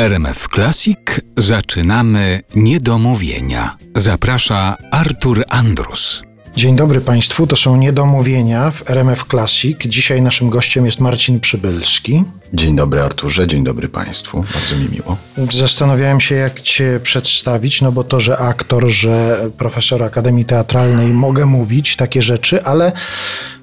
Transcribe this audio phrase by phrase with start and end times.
[0.00, 3.76] RMF Classic zaczynamy niedomówienia.
[3.96, 6.22] Zaprasza Artur Andrus.
[6.56, 9.78] Dzień dobry Państwu, to są Niedomówienia w RMF Classic.
[9.86, 12.24] Dzisiaj naszym gościem jest Marcin Przybylski.
[12.54, 15.16] Dzień dobry Arturze, dzień dobry Państwu, bardzo mi miło.
[15.52, 21.46] Zastanawiałem się, jak Cię przedstawić, no bo to, że aktor, że profesor Akademii Teatralnej mogę
[21.46, 22.92] mówić takie rzeczy, ale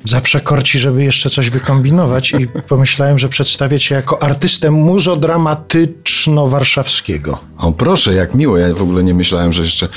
[0.03, 7.37] zawsze korci, żeby jeszcze coś wykombinować i pomyślałem, że przedstawię Cię jako artystę muzodramatyczno-warszawskiego.
[7.57, 9.87] O proszę, jak miło, ja w ogóle nie myślałem, że jeszcze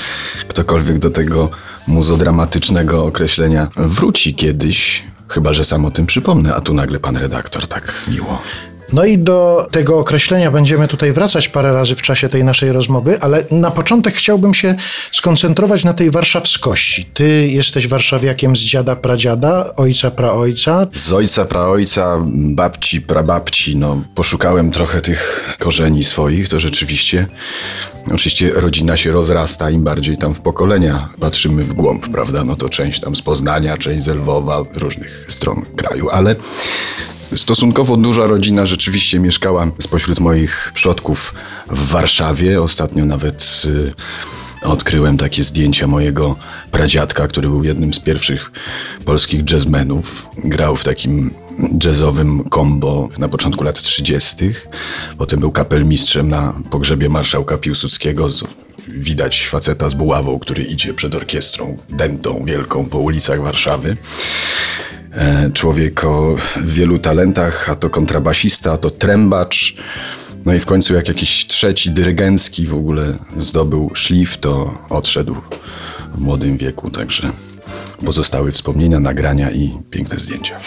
[0.47, 1.49] ktokolwiek do tego
[1.87, 5.03] muzodramatycznego określenia wróci kiedyś.
[5.27, 8.41] Chyba, że sam o tym przypomnę, a tu nagle pan redaktor tak miło.
[8.93, 13.21] No i do tego określenia będziemy tutaj wracać parę razy w czasie tej naszej rozmowy,
[13.21, 14.75] ale na początek chciałbym się
[15.11, 17.05] skoncentrować na tej warszawskości.
[17.05, 20.87] Ty jesteś warszawiakiem z dziada pradziada, ojca praojca.
[20.93, 27.27] Z ojca, praojca, babci, prababci, no poszukałem trochę tych korzeni swoich, to rzeczywiście,
[28.13, 32.69] oczywiście rodzina się rozrasta, im bardziej tam w pokolenia patrzymy w głąb, prawda, no to
[32.69, 36.35] część tam z Poznania, część z Lwowa, różnych stron kraju, ale
[37.35, 41.33] Stosunkowo duża rodzina rzeczywiście mieszkała spośród moich przodków
[41.69, 42.61] w Warszawie.
[42.61, 43.93] Ostatnio nawet y,
[44.63, 46.35] odkryłem takie zdjęcia mojego
[46.71, 48.51] pradziadka, który był jednym z pierwszych
[49.05, 50.27] polskich jazzmenów.
[50.37, 51.33] Grał w takim
[51.83, 54.35] jazzowym combo na początku lat 30.
[55.17, 58.27] Potem był kapelmistrzem na pogrzebie marszałka Piłsudskiego.
[58.87, 63.97] Widać faceta z buławą, który idzie przed orkiestrą dętą wielką po ulicach Warszawy.
[65.13, 69.75] E, człowiek o wielu talentach, a to kontrabasista, a to trębacz.
[70.45, 75.35] No i w końcu jak jakiś trzeci dyrygencki w ogóle zdobył szlif, to odszedł
[76.15, 77.31] w młodym wieku, także
[78.05, 80.59] pozostały wspomnienia, nagrania i piękne zdjęcia.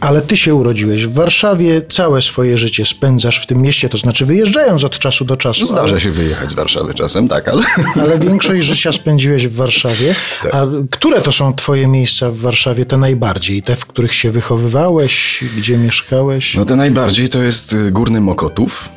[0.00, 4.26] Ale ty się urodziłeś w Warszawie, całe swoje życie spędzasz w tym mieście, to znaczy
[4.26, 5.66] wyjeżdżając od czasu do czasu.
[5.66, 7.62] Zdarza ale, się wyjechać z Warszawy czasem, tak, ale...
[8.02, 10.14] ale większość życia spędziłeś w Warszawie.
[10.52, 13.62] A które to są twoje miejsca w Warszawie, te najbardziej?
[13.62, 16.54] Te, w których się wychowywałeś, gdzie mieszkałeś?
[16.54, 18.88] No to najbardziej to jest y, Górny Mokotów,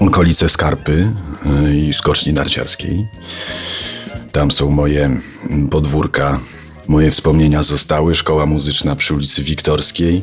[0.00, 1.10] okolice Skarpy
[1.66, 3.06] y, i Skoczni Narciarskiej.
[4.32, 5.16] Tam są moje
[5.70, 6.40] podwórka,
[6.88, 8.14] moje wspomnienia zostały.
[8.14, 10.22] Szkoła muzyczna przy ulicy Wiktorskiej,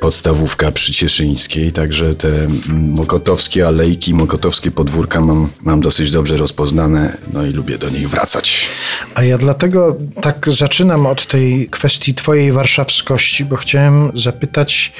[0.00, 2.28] podstawówka przy Cieszyńskiej, także te
[2.68, 8.66] mokotowskie alejki, mokotowskie podwórka mam, mam dosyć dobrze rozpoznane, no i lubię do nich wracać.
[9.14, 14.92] A ja dlatego tak zaczynam od tej kwestii twojej warszawskości, bo chciałem zapytać,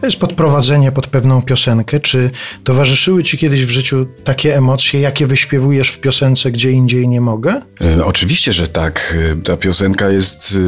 [0.00, 2.30] to jest podprowadzenie pod pewną piosenkę, czy
[2.64, 7.60] towarzyszyły ci kiedyś w życiu takie emocje, jakie wyśpiewujesz w piosence Gdzie indziej nie mogę?
[7.80, 9.16] E, Oczywiście, że tak.
[9.32, 10.58] E, Ta piosenka jest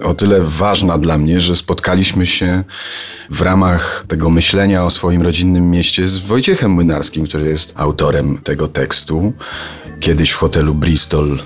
[0.00, 2.64] e, o tyle ważna dla mnie, że spotkaliśmy się
[3.30, 8.68] w ramach tego myślenia o swoim rodzinnym mieście z Wojciechem Młynarskim, który jest autorem tego
[8.68, 9.32] tekstu.
[10.00, 11.38] Kiedyś w hotelu Bristol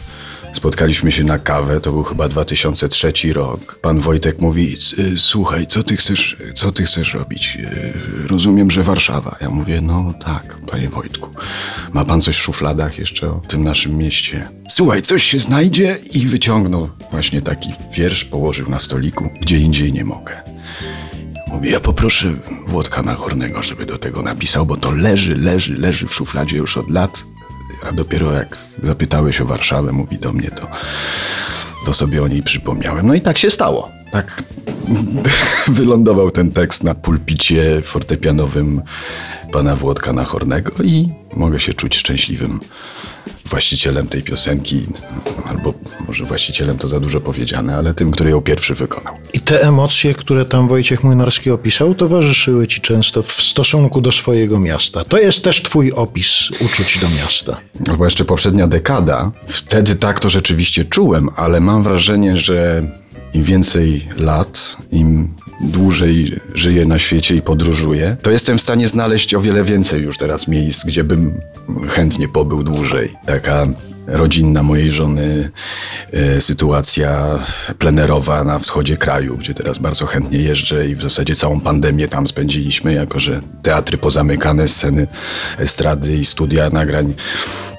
[0.53, 3.79] spotkaliśmy się na kawę, to był chyba 2003 rok.
[3.83, 7.59] Pan Wojtek mówi, "Y, słuchaj, co ty chcesz, co ty chcesz robić?
[7.61, 9.37] Y, Rozumiem, że Warszawa.
[9.41, 11.31] Ja mówię, no tak, panie Wojtku.
[11.93, 14.49] Ma pan coś w szufladach jeszcze o tym naszym mieście?
[14.69, 20.05] Słuchaj, coś się znajdzie i wyciągnął właśnie taki wiersz, położył na stoliku, gdzie indziej nie
[20.05, 20.58] mogę.
[21.59, 22.35] Mówię, ja poproszę
[22.67, 26.91] Włodka Nachornego, żeby do tego napisał, bo to leży, leży, leży w szufladzie już od
[26.91, 27.25] lat.
[27.89, 30.69] A dopiero jak zapytałeś o Warszawę, mówi do mnie, to,
[31.87, 33.07] to sobie o niej przypomniałem.
[33.07, 33.91] No i tak się stało.
[34.13, 34.43] Tak
[35.69, 38.83] wylądował ten tekst na pulpicie fortepianowym
[39.53, 42.61] pana Włodka Nachornego i mogę się czuć szczęśliwym
[43.49, 44.87] właścicielem tej piosenki,
[45.47, 45.75] albo
[46.07, 49.15] może właścicielem to za dużo powiedziane, ale tym, który ją pierwszy wykonał.
[49.33, 54.61] I te emocje, które tam Wojciech Młynarski opisał, towarzyszyły ci często w stosunku do swojego
[54.61, 55.05] miasta.
[55.05, 57.61] To jest też twój opis uczuć do miasta.
[57.91, 59.31] Albo jeszcze poprzednia dekada.
[59.47, 62.83] Wtedy tak to rzeczywiście czułem, ale mam wrażenie, że
[63.35, 69.35] im więcej lat, im dłużej żyję na świecie i podróżuję, to jestem w stanie znaleźć
[69.35, 71.41] o wiele więcej już teraz miejsc, gdzie bym
[71.89, 73.13] chętnie pobył dłużej.
[73.27, 73.67] Taka
[74.09, 75.51] rodzinna mojej żony,
[76.13, 77.39] e, sytuacja
[77.79, 82.29] plenerowa na wschodzie kraju, gdzie teraz bardzo chętnie jeżdżę i w zasadzie całą pandemię tam
[82.29, 85.07] spędziliśmy, jako że teatry pozamykane, sceny
[85.59, 87.15] estrady i studia nagrań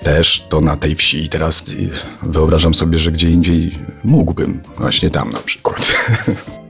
[0.04, 1.24] też, to na tej wsi.
[1.24, 5.92] I teraz e, wyobrażam sobie, że gdzie indziej mógłbym, właśnie tam na przykład.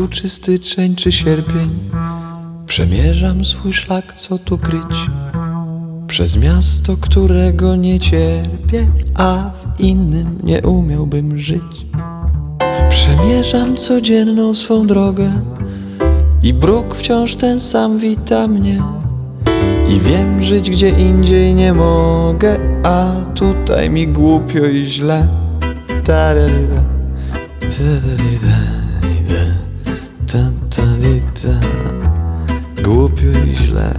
[0.00, 1.90] świtu czy styczeń czy sierpień.
[2.66, 5.10] Przemierzam swój szlak, co tu kryć.
[6.06, 11.86] Przez miasto, którego nie cierpię A w innym nie umiałbym żyć.
[12.88, 15.30] Przemierzam codzienną swą drogę
[16.42, 18.82] I bruk wciąż ten sam wita mnie.
[19.88, 25.28] I wiem, żyć gdzie indziej nie mogę A tutaj mi głupio i źle.
[26.04, 28.79] Ta-da-di-da-di-da.
[30.32, 31.60] Ta-ta-di-da.
[32.82, 33.94] Głupio i źle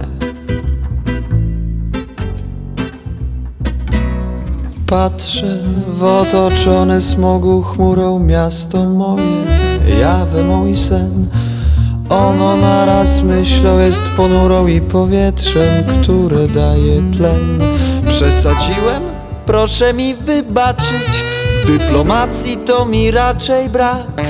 [4.86, 5.58] Patrzę
[5.88, 9.44] w otoczone smogu chmurą miasto moje
[10.00, 11.26] Jawę mój sen
[12.08, 17.60] Ono naraz myślą jest ponurą i powietrzem, które daje tlen
[18.06, 19.02] Przesadziłem?
[19.46, 21.24] Proszę mi wybaczyć
[21.66, 24.22] Dyplomacji to mi raczej brak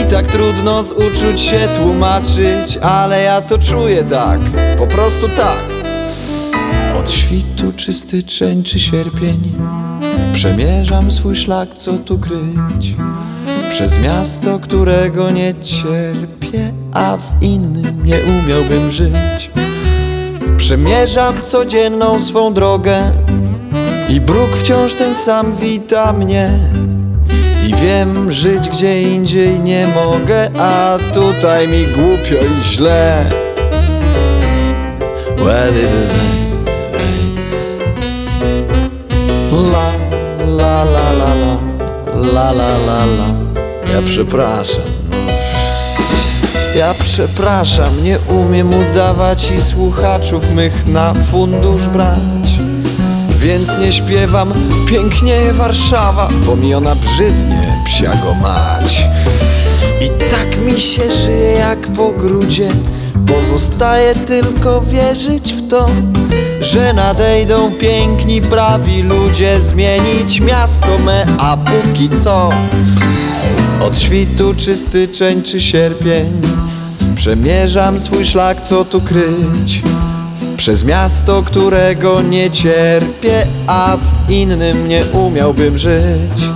[0.00, 4.40] I tak trudno z uczuć się tłumaczyć Ale ja to czuję tak,
[4.78, 5.64] po prostu tak.
[6.98, 9.52] Od świtu czy styczeń czy sierpień
[10.32, 12.94] Przemierzam swój szlak, co tu kryć.
[13.70, 19.50] Przez miasto, którego nie cierpię A w innym nie umiałbym żyć.
[20.56, 23.12] Przemierzam codzienną swą drogę
[24.08, 26.50] i bruk wciąż ten sam wita mnie
[27.76, 33.26] Wiem, żyć gdzie indziej nie mogę A tutaj mi głupio i źle.
[35.36, 36.10] What is?
[39.52, 39.92] La,
[40.46, 41.56] la, la, la, la
[42.32, 43.28] La, la, la, la.
[43.92, 45.02] Ja przepraszam
[46.76, 52.18] ja przepraszam, nie umiem udawać i słuchaczów mych na fundusz brać
[53.42, 54.52] więc nie śpiewam
[54.88, 59.04] Pięknie Warszawa, bo mi ona brzydnie psiago mać.
[60.00, 62.68] I tak mi się żyje jak po grudzie
[63.26, 65.88] Pozostaje tylko wierzyć w to
[66.60, 72.50] Że nadejdą piękni, prawi ludzie Zmienić miasto me, a póki co.
[73.80, 76.40] Od świtu czy styczeń czy sierpień
[77.16, 79.82] Przemierzam swój szlak, co tu kryć
[80.56, 86.48] przez miasto, którego nie cierpię, a w innym nie umiałbym żyć.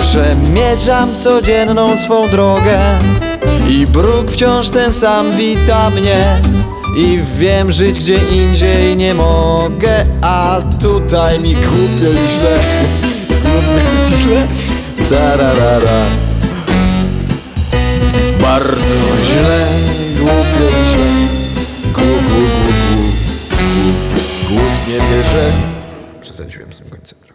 [0.00, 2.78] Przemierzam codzienną swą drogę
[3.68, 6.40] i bruk wciąż ten sam wita mnie.
[6.96, 12.58] I wiem, żyć gdzie indziej nie mogę, a tutaj mi i źle.
[14.18, 14.46] I źle.
[15.10, 16.27] Tararara.
[26.38, 27.34] Selbstentschwebungskonzepte.